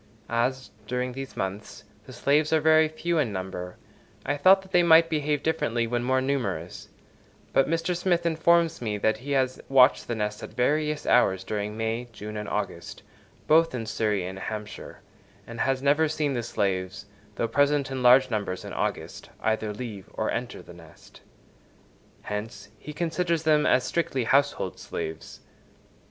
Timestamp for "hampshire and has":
14.39-15.83